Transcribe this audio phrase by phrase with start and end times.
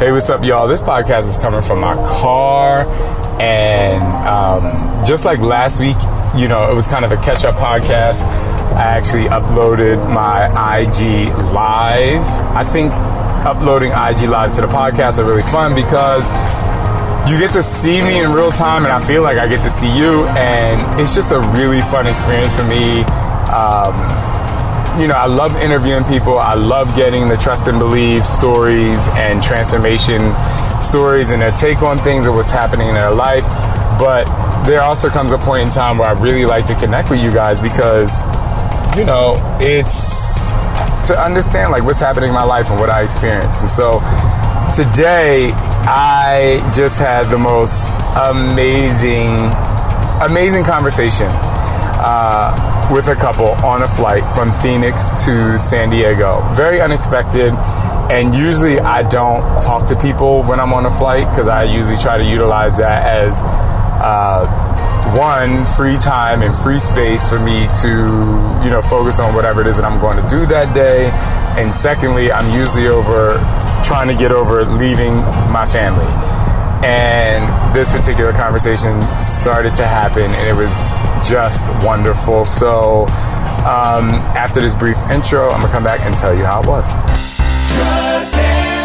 [0.00, 0.66] Hey, what's up, y'all?
[0.66, 2.86] This podcast is coming from my car.
[3.38, 5.98] And um, just like last week,
[6.34, 8.22] you know, it was kind of a catch up podcast.
[8.22, 10.46] I actually uploaded my
[10.78, 12.22] IG live.
[12.56, 12.94] I think
[13.44, 16.24] uploading IG lives to the podcast are really fun because
[17.30, 19.70] you get to see me in real time, and I feel like I get to
[19.70, 23.02] see you, and it's just a really fun experience for me.
[23.52, 24.39] Um,
[24.98, 26.38] you know, I love interviewing people.
[26.38, 30.34] I love getting the trust and believe stories and transformation
[30.82, 33.44] stories and their take on things and what's happening in their life.
[33.98, 34.24] But
[34.66, 37.32] there also comes a point in time where I really like to connect with you
[37.32, 38.22] guys because,
[38.96, 40.48] you know, it's
[41.08, 43.60] to understand like what's happening in my life and what I experience.
[43.60, 44.00] And so
[44.74, 47.82] today I just had the most
[48.16, 49.50] amazing,
[50.22, 51.28] amazing conversation.
[52.02, 56.40] Uh, with a couple on a flight from Phoenix to San Diego.
[56.54, 57.52] Very unexpected.
[58.10, 61.98] And usually I don't talk to people when I'm on a flight because I usually
[61.98, 64.48] try to utilize that as uh,
[65.14, 67.88] one free time and free space for me to
[68.64, 71.10] you know focus on whatever it is that I'm going to do that day.
[71.60, 73.34] And secondly, I'm usually over
[73.84, 75.16] trying to get over leaving
[75.52, 76.29] my family.
[76.82, 80.72] And this particular conversation started to happen, and it was
[81.28, 82.44] just wonderful.
[82.44, 83.06] So,
[83.66, 88.79] um, after this brief intro, I'm gonna come back and tell you how it was.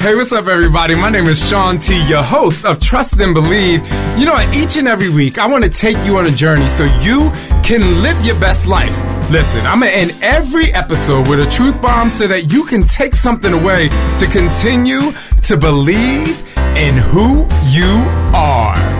[0.00, 0.94] Hey, what's up, everybody?
[0.94, 3.86] My name is Shaun T, your host of Trust and Believe.
[4.18, 6.84] You know, each and every week, I want to take you on a journey so
[6.84, 7.30] you
[7.62, 8.96] can live your best life.
[9.30, 13.14] Listen, I'm gonna end every episode with a truth bomb so that you can take
[13.14, 15.12] something away to continue
[15.48, 18.02] to believe in who you
[18.34, 18.99] are.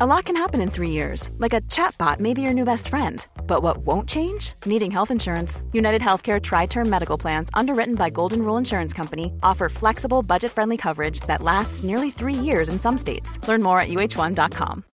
[0.00, 2.86] A lot can happen in three years, like a chatbot may be your new best
[2.86, 3.26] friend.
[3.48, 4.52] But what won't change?
[4.64, 5.64] Needing health insurance.
[5.72, 10.52] United Healthcare Tri Term Medical Plans, underwritten by Golden Rule Insurance Company, offer flexible, budget
[10.52, 13.40] friendly coverage that lasts nearly three years in some states.
[13.48, 14.84] Learn more at uh1.com.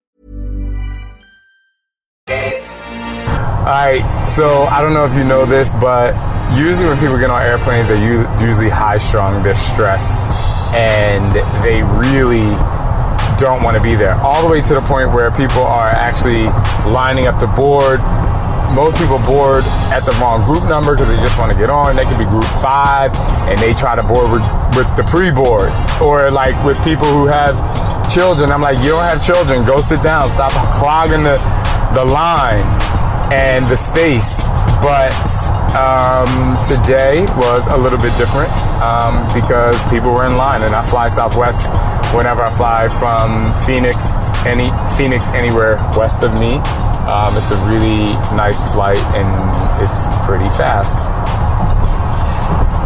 [2.30, 6.14] Alright, so I don't know if you know this, but
[6.56, 10.24] usually when people get on airplanes, they're usually high strung, they're stressed,
[10.74, 12.56] and they really
[13.38, 14.14] don't want to be there.
[14.14, 16.44] All the way to the point where people are actually
[16.90, 18.00] lining up to board.
[18.74, 19.62] Most people board
[19.94, 21.96] at the wrong group number because they just want to get on.
[21.96, 23.14] They could be group five
[23.48, 24.42] and they try to board with,
[24.76, 25.78] with the pre boards.
[26.00, 27.54] Or like with people who have
[28.12, 31.38] children, I'm like, you don't have children, go sit down, stop clogging the,
[31.94, 32.64] the line
[33.32, 34.42] and the space.
[34.82, 35.14] But
[35.74, 38.50] um, today was a little bit different
[38.82, 41.72] um, because people were in line, and I fly Southwest
[42.14, 46.54] whenever I fly from Phoenix, any Phoenix anywhere west of me.
[47.08, 49.28] Um, it's a really nice flight, and
[49.82, 50.96] it's pretty fast.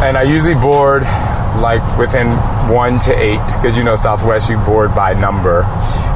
[0.03, 1.03] And I usually board
[1.57, 2.27] like within
[2.69, 5.63] one to eight because you know Southwest you board by number,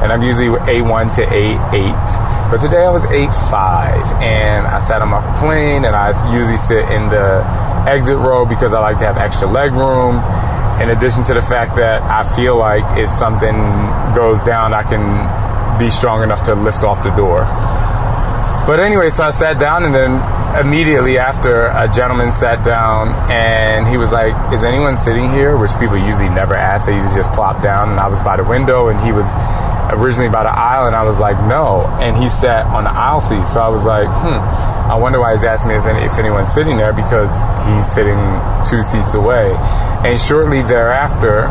[0.02, 1.44] and I'm usually A one to A
[1.74, 2.08] eight.
[2.50, 6.56] But today I was eight five, and I sat on my plane, and I usually
[6.56, 7.42] sit in the
[7.88, 10.22] exit row because I like to have extra leg room.
[10.80, 13.54] In addition to the fact that I feel like if something
[14.14, 17.44] goes down, I can be strong enough to lift off the door.
[18.66, 20.20] But anyway, so I sat down, and then
[20.60, 25.72] immediately after, a gentleman sat down, and he was like, "Is anyone sitting here?" Which
[25.78, 27.90] people usually never ask; they usually just plop down.
[27.90, 29.26] And I was by the window, and he was
[29.90, 33.20] originally by the aisle, and I was like, "No," and he sat on the aisle
[33.20, 33.46] seat.
[33.46, 34.38] So I was like, "Hmm."
[34.90, 37.32] I wonder why he's asking me if anyone's sitting there because
[37.66, 38.20] he's sitting
[38.68, 39.54] two seats away.
[40.04, 41.44] And shortly thereafter,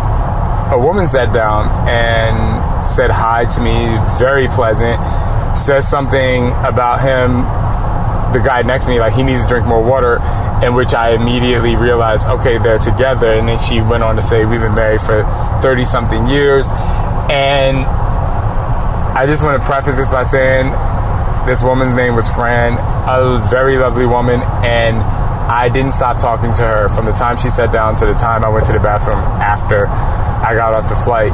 [0.71, 4.99] a woman sat down and said hi to me, very pleasant
[5.57, 7.45] says something about him,
[8.33, 10.19] the guy next to me, like he needs to drink more water,
[10.65, 13.31] in which I immediately realized, okay, they're together.
[13.31, 15.23] And then she went on to say, we've been married for
[15.61, 16.67] 30 something years.
[17.29, 20.71] And I just want to preface this by saying
[21.45, 22.73] this woman's name was Fran,
[23.07, 27.49] a very lovely woman, and I didn't stop talking to her from the time she
[27.49, 29.87] sat down to the time I went to the bathroom after
[30.43, 31.31] I got off the flight.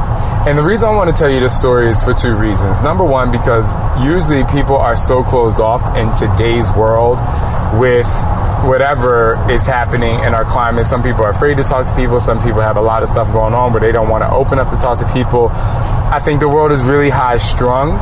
[0.47, 2.81] And the reason I want to tell you this story is for two reasons.
[2.81, 3.65] Number one, because
[4.03, 7.17] usually people are so closed off in today's world
[7.81, 8.07] with
[8.63, 10.85] whatever is happening in our climate.
[10.85, 12.19] Some people are afraid to talk to people.
[12.19, 14.59] Some people have a lot of stuff going on where they don't want to open
[14.59, 15.49] up to talk to people.
[15.49, 17.97] I think the world is really high strung.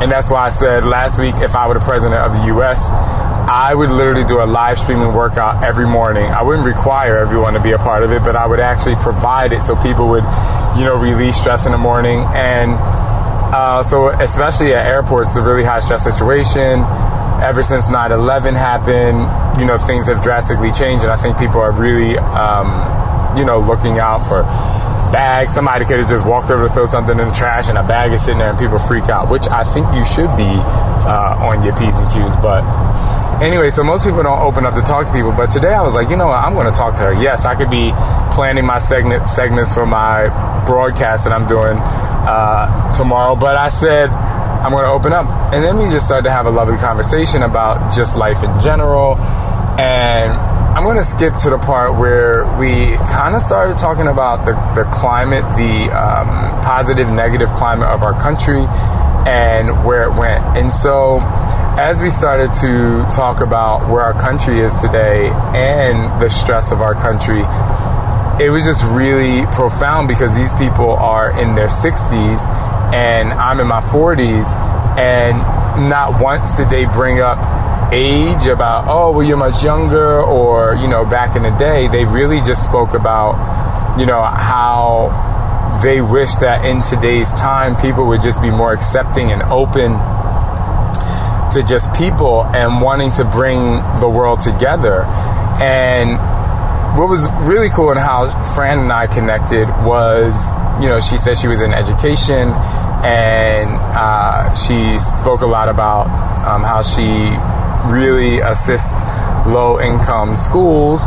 [0.00, 2.90] And that's why I said last week if I were the president of the US,
[3.56, 6.24] I would literally do a live streaming workout every morning.
[6.24, 9.54] I wouldn't require everyone to be a part of it, but I would actually provide
[9.54, 10.24] it so people would,
[10.76, 12.18] you know, release stress in the morning.
[12.36, 16.84] And uh, so, especially at airports, it's a really high stress situation.
[17.40, 19.24] Ever since 9 11 happened,
[19.58, 23.58] you know, things have drastically changed, and I think people are really, um, you know,
[23.58, 24.42] looking out for
[25.16, 25.54] bags.
[25.54, 28.12] Somebody could have just walked over to throw something in the trash, and a bag
[28.12, 31.64] is sitting there, and people freak out, which I think you should be uh, on
[31.64, 32.36] your P's and Q's.
[32.36, 32.60] But
[33.40, 35.94] anyway, so most people don't open up to talk to people, but today I was
[35.94, 37.12] like, you know what, I'm going to talk to her.
[37.12, 37.92] Yes, I could be
[38.32, 40.28] planning my segment segments for my
[40.66, 45.64] broadcast that I'm doing uh, tomorrow, but I said I'm going to open up, and
[45.64, 49.16] then we just started to have a lovely conversation about just life in general,
[49.78, 54.44] and I'm going to skip to the part where we kind of started talking about
[54.44, 58.64] the, the climate, the um, positive, negative climate of our country,
[59.28, 61.20] and where it went, and so
[61.78, 66.80] as we started to talk about where our country is today and the stress of
[66.80, 67.40] our country,
[68.42, 72.46] it was just really profound because these people are in their 60s
[72.94, 74.46] and I'm in my 40s,
[74.96, 75.36] and
[75.90, 77.36] not once did they bring up
[77.92, 81.88] age about, oh, well, you're much younger, or, you know, back in the day.
[81.88, 88.06] They really just spoke about, you know, how they wish that in today's time people
[88.06, 89.92] would just be more accepting and open
[91.56, 95.04] to just people and wanting to bring the world together.
[95.58, 96.18] And
[96.98, 100.36] what was really cool and how Fran and I connected was,
[100.82, 102.52] you know, she said she was in education
[103.04, 106.06] and uh, she spoke a lot about
[106.46, 107.32] um, how she
[107.90, 109.00] really assists
[109.46, 111.06] low income schools.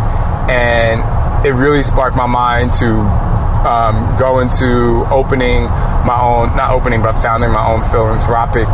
[0.50, 1.02] And
[1.45, 5.66] it really sparked my mind to um, go into opening
[6.06, 8.68] my own, not opening, but founding my own philanthropic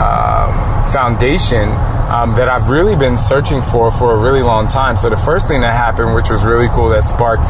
[0.00, 1.68] um, foundation
[2.08, 4.96] um, that I've really been searching for for a really long time.
[4.96, 7.48] So the first thing that happened, which was really cool, that sparked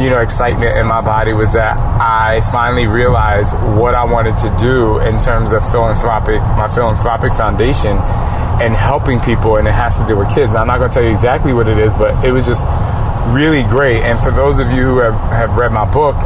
[0.00, 4.56] you know excitement in my body, was that I finally realized what I wanted to
[4.58, 7.98] do in terms of philanthropic, my philanthropic foundation,
[8.60, 10.52] and helping people, and it has to do with kids.
[10.52, 12.64] Now I'm not going to tell you exactly what it is, but it was just
[13.28, 14.02] really great.
[14.02, 16.16] And for those of you who have, have read my book.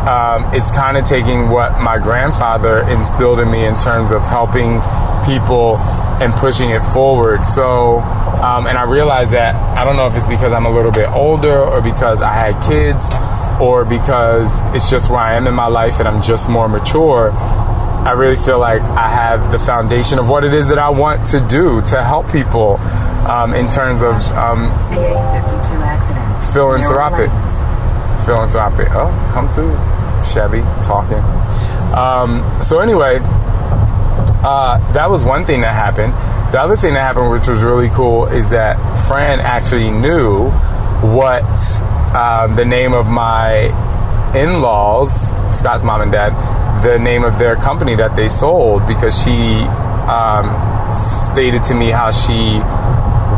[0.00, 4.80] Um, it's kind of taking what my grandfather instilled in me in terms of helping
[5.30, 5.78] people
[6.20, 7.44] and pushing it forward.
[7.44, 7.98] So,
[8.42, 11.08] um, and I realized that I don't know if it's because I'm a little bit
[11.08, 13.04] older or because I had kids
[13.60, 17.30] or because it's just where I am in my life and I'm just more mature.
[17.30, 21.26] I really feel like I have the foundation of what it is that I want
[21.28, 22.78] to do to help people
[23.28, 24.72] um, in terms of um,
[26.52, 27.30] philanthropic.
[28.24, 28.88] Philanthropic.
[28.90, 29.76] Oh, come through,
[30.32, 31.22] Chevy talking.
[31.94, 33.20] Um, so anyway,
[34.42, 36.12] uh, that was one thing that happened.
[36.52, 40.50] The other thing that happened, which was really cool, is that Fran actually knew
[41.14, 41.44] what
[42.14, 43.68] um, the name of my
[44.34, 46.32] in laws, Scott's mom and dad,
[46.82, 49.30] the name of their company that they sold because she
[50.08, 50.48] um,
[50.92, 52.58] stated to me how she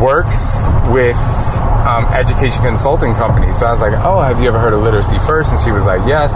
[0.02, 1.16] works with
[1.86, 3.58] um, education consulting companies.
[3.58, 5.52] So I was like, oh, have you ever heard of Literacy First?
[5.52, 6.34] And she was like, yes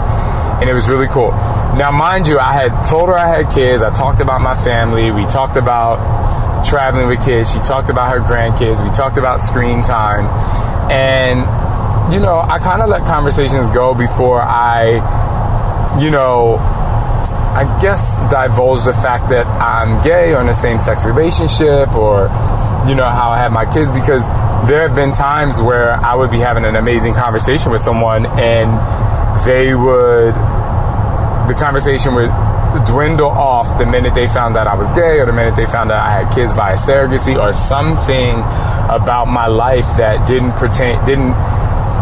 [0.59, 1.31] and it was really cool.
[1.77, 3.83] Now, mind you, I had told her I had kids.
[3.83, 5.11] I talked about my family.
[5.11, 7.51] We talked about traveling with kids.
[7.51, 8.83] She talked about her grandkids.
[8.83, 10.25] We talked about screen time.
[10.91, 18.19] And, you know, I kind of let conversations go before I, you know, I guess,
[18.29, 22.29] divulge the fact that I'm gay or in a same sex relationship or,
[22.87, 24.27] you know, how I have my kids because
[24.67, 28.71] there have been times where I would be having an amazing conversation with someone and
[29.45, 30.33] they would,
[31.47, 32.31] the conversation would
[32.85, 35.91] dwindle off the minute they found out I was gay or the minute they found
[35.91, 38.35] out I had kids via surrogacy or something
[38.89, 41.33] about my life that didn't pertain, didn't,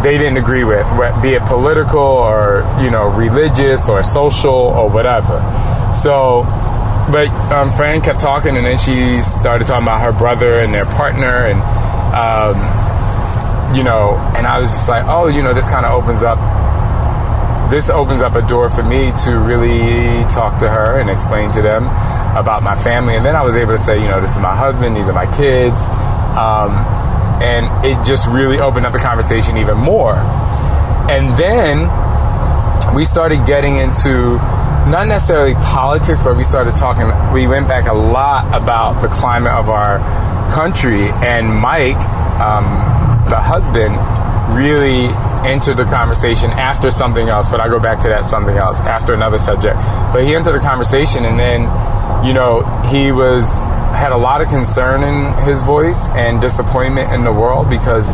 [0.02, 0.86] they didn't agree with,
[1.22, 5.40] be it political or, you know, religious or social or whatever.
[5.94, 6.42] So,
[7.10, 10.86] but um, Fran kept talking and then she started talking about her brother and their
[10.86, 11.60] partner and,
[12.14, 16.22] um, you know, and I was just like, oh, you know, this kind of opens
[16.22, 16.38] up
[17.70, 21.62] this opens up a door for me to really talk to her and explain to
[21.62, 21.84] them
[22.36, 23.16] about my family.
[23.16, 25.12] And then I was able to say, you know, this is my husband, these are
[25.12, 25.82] my kids.
[26.36, 26.72] Um,
[27.42, 30.14] and it just really opened up the conversation even more.
[31.10, 31.90] And then
[32.94, 34.36] we started getting into
[34.88, 39.52] not necessarily politics, but we started talking, we went back a lot about the climate
[39.52, 39.98] of our
[40.54, 41.10] country.
[41.10, 41.96] And Mike,
[42.40, 42.64] um,
[43.28, 43.96] the husband,
[44.48, 45.08] really
[45.46, 49.14] entered the conversation after something else, but I go back to that something else after
[49.14, 49.76] another subject.
[50.12, 51.62] But he entered the conversation, and then,
[52.24, 53.60] you know, he was
[53.96, 58.06] had a lot of concern in his voice and disappointment in the world because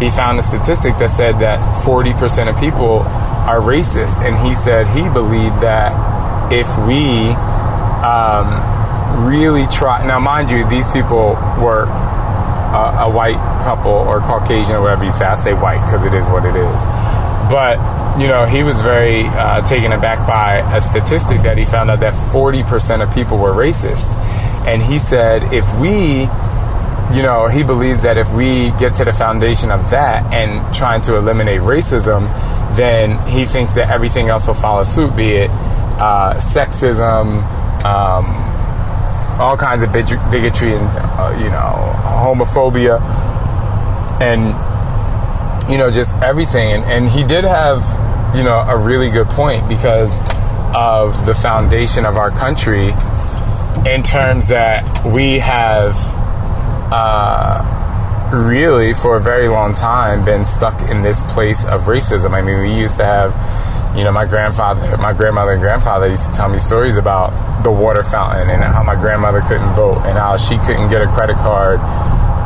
[0.00, 4.86] he found a statistic that said that 40% of people are racist, and he said
[4.88, 5.92] he believed that
[6.52, 7.30] if we
[8.04, 11.86] um, really try, now mind you, these people were
[12.74, 15.24] a, a white couple or Caucasian or whatever you say.
[15.24, 16.80] I say white because it is what it is.
[17.48, 21.90] But, you know, he was very uh, taken aback by a statistic that he found
[21.90, 24.16] out that 40% of people were racist.
[24.66, 26.22] And he said, if we,
[27.14, 31.02] you know, he believes that if we get to the foundation of that and trying
[31.02, 32.26] to eliminate racism,
[32.76, 37.42] then he thinks that everything else will follow suit, be it uh, sexism,
[37.84, 38.53] um,
[39.38, 43.00] all kinds of bigotry and uh, you know homophobia.
[44.20, 44.54] And
[45.70, 46.72] you know just everything.
[46.72, 47.82] And, and he did have
[48.36, 50.18] you know a really good point because
[50.74, 52.88] of the foundation of our country
[53.86, 55.94] in terms that we have
[56.92, 62.32] uh, really for a very long time been stuck in this place of racism.
[62.32, 63.32] I mean we used to have
[63.96, 67.70] you know, my grandfather, my grandmother and grandfather used to tell me stories about the
[67.70, 71.36] water fountain and how my grandmother couldn't vote and how she couldn't get a credit
[71.36, 71.78] card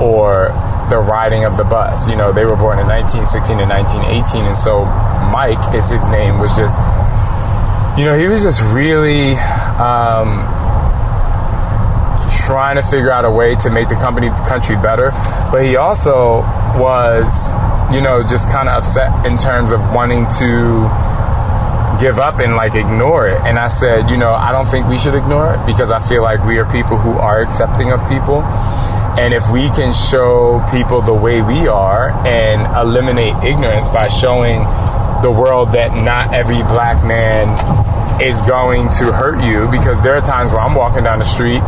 [0.01, 0.49] or
[0.91, 2.09] the riding of the bus.
[2.09, 4.85] You know, they were born in 1916 and 1918, and so
[5.33, 6.77] Mike is his name was just,
[7.99, 9.33] you know, he was just really
[9.81, 10.45] um,
[12.45, 15.11] trying to figure out a way to make the company country better,
[15.51, 16.41] but he also
[16.77, 17.53] was,
[17.93, 20.89] you know, just kind of upset in terms of wanting to
[21.99, 23.41] give up and like ignore it.
[23.43, 26.23] And I said, you know, I don't think we should ignore it because I feel
[26.23, 28.43] like we are people who are accepting of people.
[29.19, 34.63] And if we can show people the way we are and eliminate ignorance by showing
[35.23, 37.51] the world that not every black man
[38.23, 41.63] is going to hurt you, because there are times where I'm walking down the street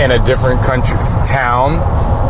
[0.00, 1.76] in a different country, town,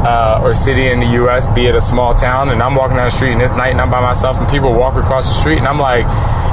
[0.07, 3.07] uh, or city in the U.S., be it a small town, and I'm walking down
[3.07, 5.59] the street and it's night and I'm by myself, and people walk across the street,
[5.59, 6.07] and I'm like,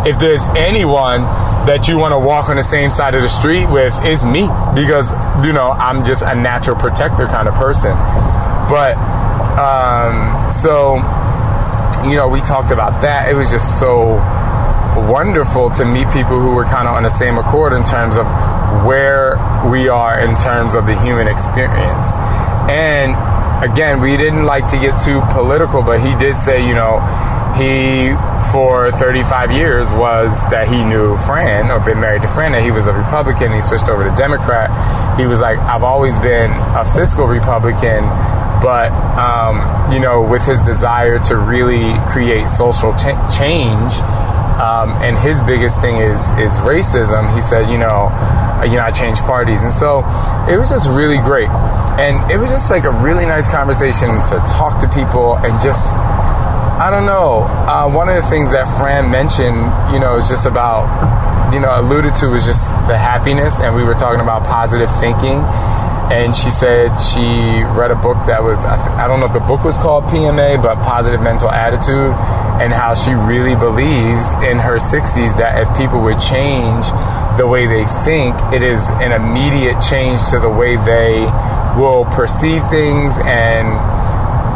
[0.07, 1.21] if there's anyone
[1.69, 4.49] that you want to walk on the same side of the street with, it's me
[4.73, 5.07] because
[5.45, 7.93] you know I'm just a natural protector kind of person.
[8.67, 8.97] But
[9.53, 10.97] um, so
[12.09, 13.29] you know, we talked about that.
[13.29, 14.17] It was just so
[15.09, 18.25] wonderful to meet people who were kind of on the same accord in terms of
[18.85, 19.37] where
[19.69, 22.11] we are in terms of the human experience.
[22.67, 23.15] And
[23.63, 26.99] again, we didn't like to get too political, but he did say, you know,
[27.55, 28.11] he
[28.51, 32.71] for 35 years was that he knew Fran or been married to Fran, that he
[32.71, 33.51] was a Republican.
[33.53, 34.69] He switched over to Democrat.
[35.17, 38.03] He was like, I've always been a fiscal Republican,
[38.61, 43.93] but um, you know, with his desire to really create social ch- change.
[44.61, 47.33] Um, and his biggest thing is is racism.
[47.35, 48.11] He said, you know,
[48.63, 49.99] you know, I changed parties, and so
[50.49, 54.43] it was just really great, and it was just like a really nice conversation to
[54.47, 55.95] talk to people and just
[56.73, 57.43] I don't know.
[57.43, 59.55] Uh, one of the things that Fran mentioned,
[59.93, 60.83] you know, is just about,
[61.53, 65.39] you know, alluded to was just the happiness, and we were talking about positive thinking.
[66.11, 69.63] And she said she read a book that was, I don't know if the book
[69.63, 72.11] was called PMA, but Positive Mental Attitude,
[72.61, 76.85] and how she really believes in her 60s that if people would change
[77.37, 81.25] the way they think, it is an immediate change to the way they
[81.79, 83.67] will perceive things and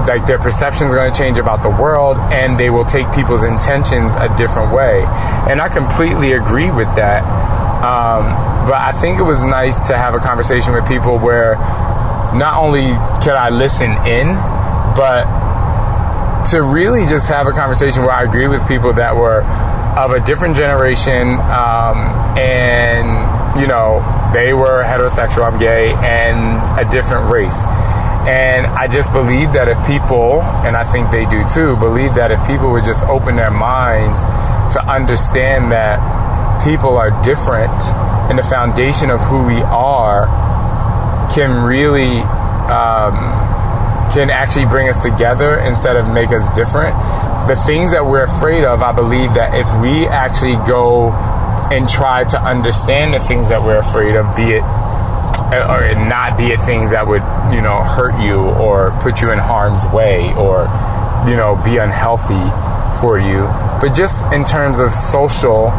[0.07, 3.43] like their perceptions are going to change about the world and they will take people's
[3.43, 5.03] intentions a different way.
[5.49, 7.23] And i completely agree with that
[7.77, 8.23] Um,
[8.65, 11.55] but I think it was nice to have a conversation with people where
[12.33, 12.87] not only
[13.23, 14.35] could I listen in,
[14.97, 15.23] but
[16.51, 19.43] to really just have a conversation where I agree with people that were
[19.97, 21.97] of a different generation, um,
[22.37, 23.99] and you know,
[24.33, 27.65] they were heterosexual, I'm gay, and a different race.
[28.27, 32.31] And I just believe that if people, and I think they do too, believe that
[32.31, 34.21] if people would just open their minds
[34.75, 35.97] to understand that
[36.63, 37.71] people are different
[38.29, 40.27] and the foundation of who we are
[41.33, 42.19] can really
[42.67, 43.15] um,
[44.17, 46.97] can actually bring us together instead of make us different.
[47.47, 51.11] The things that we're afraid of, I believe that if we actually go
[51.69, 54.63] and try to understand the things that we're afraid of, be it
[55.53, 57.21] or not be it things that would
[57.53, 60.67] you know hurt you or put you in harm's way or
[61.29, 62.43] you know be unhealthy
[62.99, 63.47] for you
[63.79, 65.69] but just in terms of social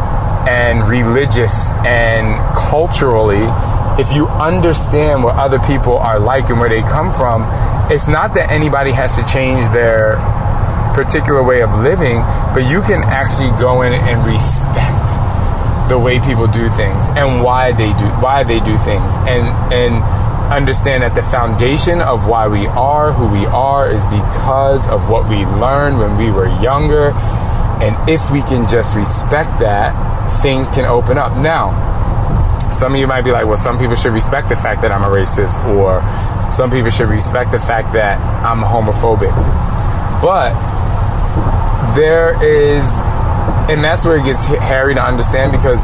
[0.49, 3.45] and religious and culturally
[3.99, 7.43] if you understand what other people are like and where they come from
[7.91, 10.15] it's not that anybody has to change their
[10.95, 12.19] particular way of living
[12.53, 15.05] but you can actually go in and respect
[15.89, 20.03] the way people do things and why they do why they do things and and
[20.49, 25.29] understand that the foundation of why we are who we are is because of what
[25.29, 27.11] we learned when we were younger.
[27.81, 29.93] And if we can just respect that
[30.41, 31.37] things can open up.
[31.37, 31.98] Now
[32.73, 35.03] some of you might be like well some people should respect the fact that I'm
[35.03, 36.01] a racist or
[36.53, 39.33] some people should respect the fact that I'm homophobic
[40.21, 40.53] but
[41.95, 42.85] there is
[43.69, 45.83] and that's where it gets hairy to understand because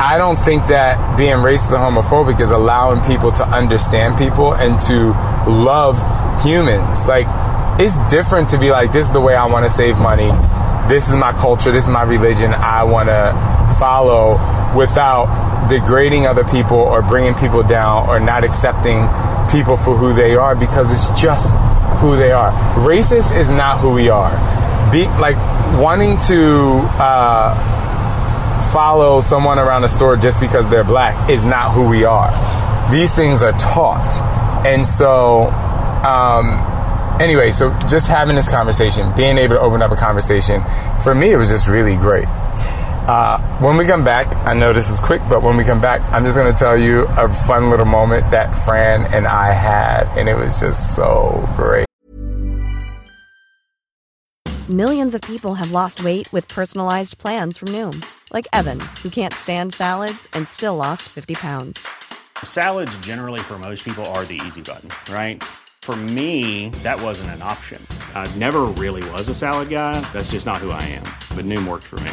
[0.00, 4.78] I don't think that being racist or homophobic is allowing people to understand people and
[4.86, 5.10] to
[5.50, 5.96] love
[6.44, 7.08] humans.
[7.08, 7.26] Like,
[7.80, 10.30] it's different to be like, this is the way I want to save money.
[10.88, 11.72] This is my culture.
[11.72, 12.54] This is my religion.
[12.54, 13.34] I want to
[13.80, 14.38] follow
[14.76, 15.26] without
[15.68, 19.08] degrading other people or bringing people down or not accepting
[19.50, 21.50] people for who they are because it's just
[22.00, 22.52] who they are.
[22.78, 24.30] Racist is not who we are.
[24.92, 25.36] Be like
[25.80, 31.88] wanting to uh, follow someone around the store just because they're black is not who
[31.88, 32.30] we are.
[32.90, 35.50] These things are taught, and so.
[35.98, 40.62] Um, anyway, so just having this conversation, being able to open up a conversation,
[41.02, 42.26] for me, it was just really great.
[42.28, 46.00] Uh, when we come back, I know this is quick, but when we come back,
[46.12, 50.04] I'm just going to tell you a fun little moment that Fran and I had,
[50.16, 51.86] and it was just so great.
[54.68, 59.34] Millions of people have lost weight with personalized plans from Noom, like Evan, who can't
[59.34, 61.88] stand salads and still lost 50 pounds.
[62.44, 65.42] Salads, generally, for most people, are the easy button, right?
[65.80, 67.84] For me, that wasn't an option.
[68.14, 70.00] I never really was a salad guy.
[70.12, 71.04] That's just not who I am.
[71.34, 72.12] But Noom worked for me.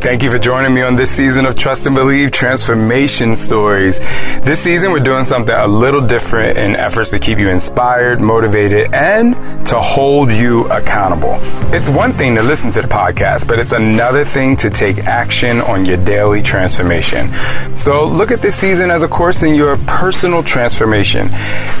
[0.00, 3.98] Thank you for joining me on this season of Trust and Believe Transformation Stories.
[3.98, 8.94] This season, we're doing something a little different in efforts to keep you inspired, motivated,
[8.94, 9.34] and
[9.66, 11.40] to hold you accountable.
[11.74, 15.60] It's one thing to listen to the podcast, but it's another thing to take action
[15.62, 17.34] on your daily transformation.
[17.76, 21.28] So look at this season as a course in your personal transformation.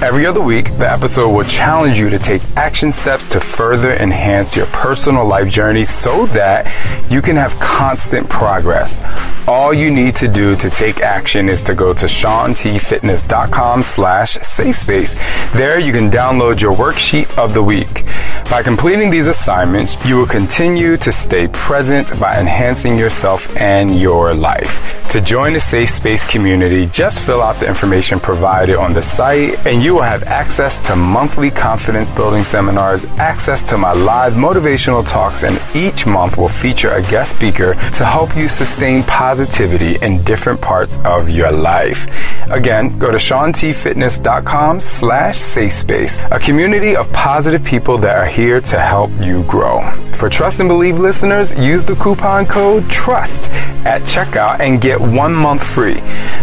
[0.02, 4.56] Every other week, the episode will challenge you to take action steps to further enhance
[4.56, 6.66] your personal life journey so that
[7.10, 9.00] you can have constant progress.
[9.46, 14.76] All you need to do to take action is to go to shauntfitness.com slash safe
[14.76, 15.14] space.
[15.52, 18.04] There you can download your worksheet of the week.
[18.50, 24.34] By completing these assignments, you will continue to stay present by enhancing yourself and your
[24.34, 24.94] life.
[25.10, 29.66] To join the Safe Space community, just fill out the information provided on the site
[29.66, 35.06] and you will have access to monthly confidence building seminars, access to my live motivational
[35.06, 40.22] talks, and each month will feature a guest speaker to help you sustain positivity in
[40.22, 42.06] different parts of your life.
[42.48, 48.60] Again, go to shauntfitness.com slash safe space, a community of positive people that are here
[48.60, 49.80] to help you grow.
[50.12, 53.50] For Trust and Believe listeners, use the coupon code TRUST
[53.84, 56.00] at checkout and get one month free.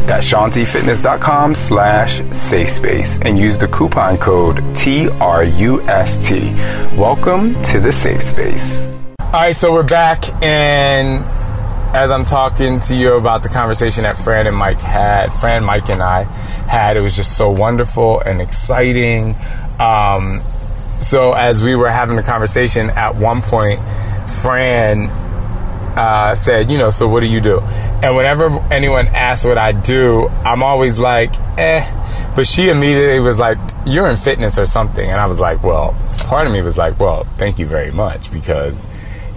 [0.08, 6.54] That's shauntfitness.com slash safe space and use the coupon code T-R-U-S-T.
[6.98, 8.88] Welcome to the safe space.
[9.20, 11.24] All right, so we're back and
[11.96, 15.90] as I'm talking to you about the conversation that Fran and Mike had, Fran, Mike,
[15.90, 19.34] and I had, it was just so wonderful and exciting.
[19.80, 20.42] Um,
[21.00, 23.80] so as we were having the conversation, at one point,
[24.42, 25.08] Fran
[25.98, 27.62] uh, said, you know, so what do you do?
[27.62, 32.34] And whenever anyone asks what I do, I'm always like, eh.
[32.36, 35.10] But she immediately was like, you're in fitness or something.
[35.10, 35.96] And I was like, well,
[36.28, 38.86] part of me was like, well, thank you very much because,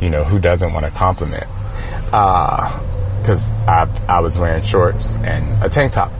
[0.00, 1.46] you know, who doesn't want a compliment?
[2.10, 6.12] Because uh, I, I was wearing shorts and a tank top.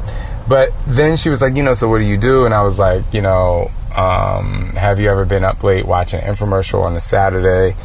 [0.48, 2.46] But then she was like, you know, so what do you do?
[2.46, 6.34] And I was like, you know, um, have you ever been up late watching an
[6.34, 7.76] infomercial on a Saturday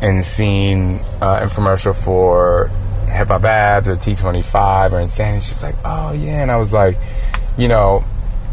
[0.00, 2.68] and seen uh, infomercial for
[3.10, 5.44] Hip Hop Abs or T25 or Insanity?
[5.44, 6.42] She's like, oh, yeah.
[6.42, 6.96] And I was like,
[7.56, 8.04] you know,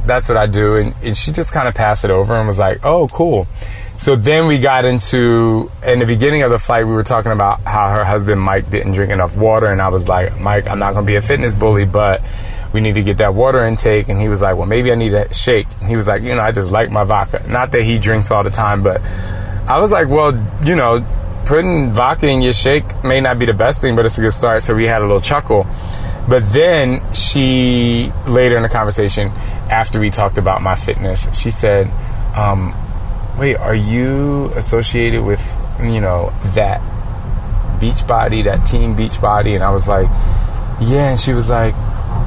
[0.06, 0.76] that's what I do.
[0.76, 3.48] And, and she just kind of passed it over and was like, oh, cool.
[3.98, 7.62] So then we got into, in the beginning of the fight, we were talking about
[7.62, 9.72] how her husband, Mike, didn't drink enough water.
[9.72, 12.22] And I was like, Mike, I'm not going to be a fitness bully, but
[12.74, 14.10] we need to get that water intake.
[14.10, 15.68] And he was like, well, maybe I need a shake.
[15.80, 17.46] And he was like, you know, I just like my vodka.
[17.48, 20.34] Not that he drinks all the time, but I was like, well,
[20.66, 21.00] you know,
[21.46, 24.34] putting vodka in your shake may not be the best thing, but it's a good
[24.34, 24.62] start.
[24.62, 25.66] So we had a little chuckle.
[26.28, 29.30] But then she, later in the conversation,
[29.70, 31.88] after we talked about my fitness, she said,
[32.36, 32.76] um,
[33.38, 35.42] wait, are you associated with,
[35.82, 36.82] you know, that
[37.80, 39.56] Beachbody, that team Beachbody?
[39.56, 40.08] And I was like,
[40.82, 41.12] yeah.
[41.12, 41.74] And she was like,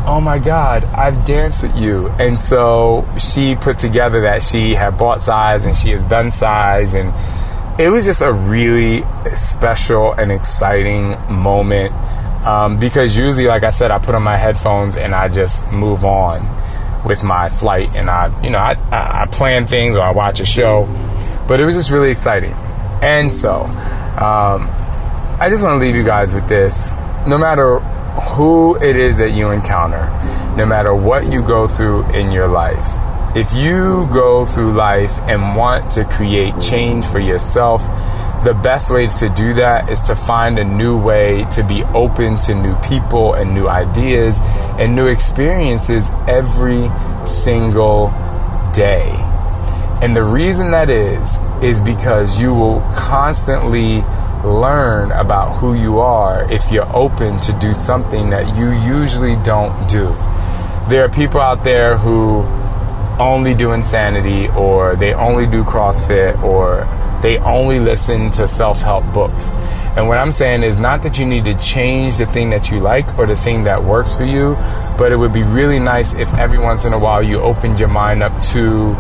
[0.07, 2.09] oh my God, I've danced with you.
[2.19, 6.95] And so she put together that she had bought Cize and she has done Cize.
[6.95, 11.93] And it was just a really special and exciting moment.
[12.47, 16.05] Um, because usually, like I said, I put on my headphones and I just move
[16.05, 16.41] on
[17.09, 20.47] with my flight and I, you know, I, I, plan things or I watch a
[20.47, 20.87] show.
[21.49, 22.53] But it was just really exciting.
[23.03, 24.69] And so, um,
[25.41, 26.95] I just want to leave you guys with this.
[27.27, 30.05] No matter who it is that you encounter,
[30.57, 32.87] no matter what you go through in your life,
[33.37, 37.83] if you go through life and want to create change for yourself,
[38.45, 42.39] the best way to do that is to find a new way to be open
[42.39, 44.41] to new people and new ideas
[44.79, 46.89] and new experiences every
[47.27, 48.09] single
[48.75, 49.11] day.
[50.01, 54.03] And the reason that is, is because you will constantly
[54.45, 59.91] learn about who you are if you're open to do something that you usually don't
[59.91, 60.07] do.
[60.89, 62.43] There are people out there who
[63.21, 66.87] only do insanity or they only do CrossFit or
[67.23, 69.53] they only listen to self help books.
[69.97, 72.79] And what I'm saying is not that you need to change the thing that you
[72.79, 74.55] like or the thing that works for you,
[74.97, 77.89] but it would be really nice if every once in a while you opened your
[77.89, 78.97] mind up to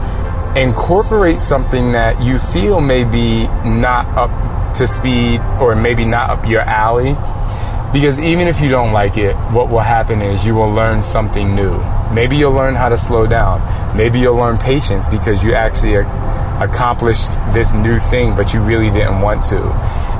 [0.56, 6.46] incorporate something that you feel may be not up to speed or maybe not up
[6.46, 7.14] your alley.
[7.92, 11.54] Because even if you don't like it, what will happen is you will learn something
[11.54, 11.78] new.
[12.12, 13.62] Maybe you'll learn how to slow down.
[13.96, 15.94] Maybe you'll learn patience because you actually
[16.60, 19.58] accomplished this new thing, but you really didn't want to.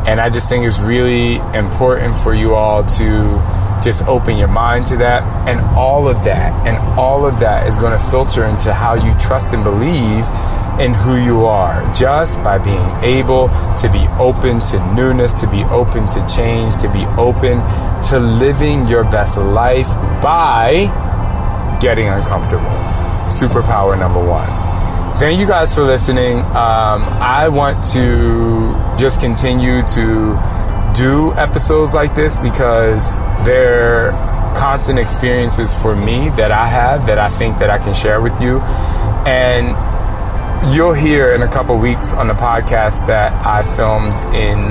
[0.09, 3.43] And I just think it's really important for you all to
[3.83, 5.23] just open your mind to that.
[5.49, 9.13] And all of that, and all of that is going to filter into how you
[9.21, 10.25] trust and believe
[10.81, 15.65] in who you are just by being able to be open to newness, to be
[15.65, 17.59] open to change, to be open
[18.09, 19.89] to living your best life
[20.23, 20.87] by
[21.81, 22.65] getting uncomfortable.
[23.27, 24.68] Superpower number one.
[25.19, 26.39] Thank you guys for listening.
[26.39, 34.13] Um, I want to just continue to do episodes like this because they're
[34.57, 38.41] constant experiences for me that I have that I think that I can share with
[38.41, 38.61] you.
[39.27, 39.75] And
[40.73, 44.71] you'll hear in a couple weeks on the podcast that I filmed in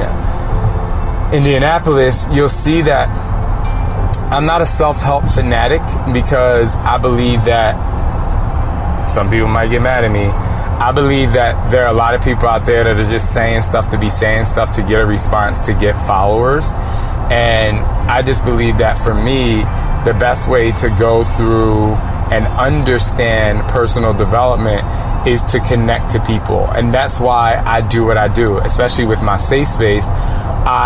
[1.38, 3.10] Indianapolis, you'll see that
[4.32, 5.82] I'm not a self help fanatic
[6.14, 7.97] because I believe that
[9.10, 10.26] some people might get mad at me.
[10.26, 13.64] I believe that there are a lot of people out there that are just saying
[13.64, 16.72] stuff to be saying stuff to get a response, to get followers.
[17.32, 19.64] And I just believe that for me,
[20.06, 21.96] the best way to go through
[22.32, 24.86] and understand personal development
[25.28, 26.68] is to connect to people.
[26.68, 30.08] And that's why I do what I do, especially with my safe space.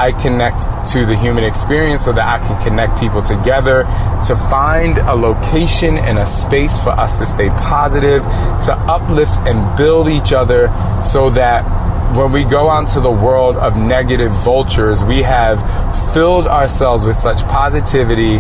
[0.01, 3.83] I connect to the human experience so that I can connect people together
[4.27, 9.77] to find a location and a space for us to stay positive, to uplift and
[9.77, 10.69] build each other
[11.03, 11.61] so that
[12.17, 15.59] when we go out into the world of negative vultures, we have
[16.15, 18.39] filled ourselves with such positivity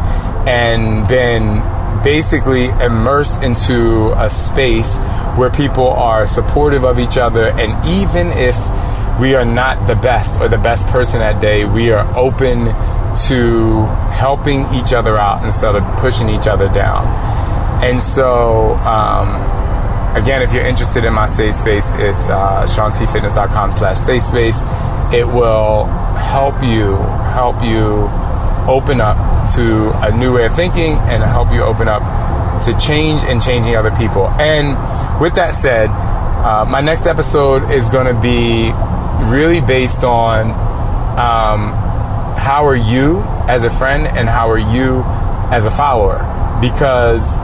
[0.49, 1.61] and been
[2.03, 4.97] basically immersed into a space
[5.37, 7.49] where people are supportive of each other.
[7.49, 8.55] And even if
[9.19, 12.65] we are not the best or the best person that day, we are open
[13.27, 17.05] to helping each other out instead of pushing each other down.
[17.83, 19.35] And so, um,
[20.15, 24.61] again, if you're interested in my safe space, it's uh, shauntfitness.com slash safe space.
[25.13, 26.95] it will help you
[27.35, 28.07] help you
[28.67, 29.17] open up
[29.55, 32.01] to a new way of thinking and help you open up
[32.63, 34.27] to change and changing other people.
[34.39, 34.69] And
[35.19, 38.71] with that said, uh, my next episode is going to be
[39.29, 40.51] really based on
[41.19, 41.73] um,
[42.37, 45.03] how are you as a friend and how are you
[45.51, 46.19] as a follower.
[46.61, 47.37] Because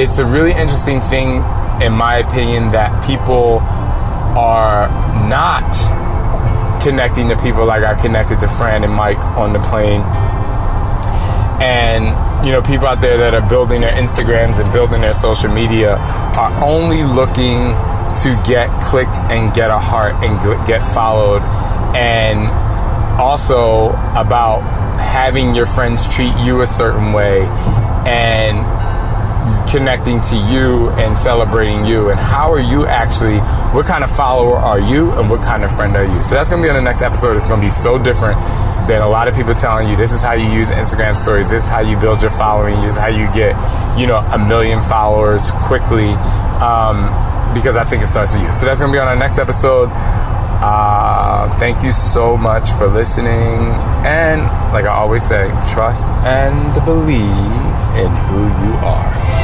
[0.00, 1.42] it's a really interesting thing
[1.82, 3.58] in my opinion that people
[4.36, 4.88] are
[5.28, 5.70] not
[6.82, 10.02] connecting to people like I connected to Fran and Mike on the plane.
[11.62, 15.50] And you know people out there that are building their Instagrams and building their social
[15.50, 17.72] media are only looking
[18.18, 21.42] to get clicked and get a heart and get followed.
[21.96, 22.48] And
[23.20, 24.60] also about
[24.98, 27.42] having your friends treat you a certain way
[28.06, 28.64] and
[29.70, 32.10] connecting to you and celebrating you.
[32.10, 33.38] And how are you actually
[33.74, 36.22] what kind of follower are you and what kind of friend are you?
[36.22, 37.36] So that's going to be on the next episode.
[37.36, 38.38] It's going to be so different
[38.86, 41.50] than a lot of people telling you this is how you use instagram stories.
[41.50, 42.80] This is how you build your following.
[42.82, 43.56] This is how you get
[43.98, 46.10] you know a million followers quickly.
[46.60, 47.08] Um,
[47.54, 49.38] because i think it starts with you so that's going to be on our next
[49.38, 49.88] episode
[50.66, 53.68] uh, thank you so much for listening.
[54.06, 57.20] And like I always say, trust and believe
[57.98, 59.43] in who you are.